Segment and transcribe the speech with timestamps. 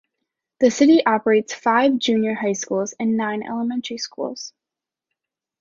[0.61, 4.51] The city operates five junior high schools and nine elementary schools.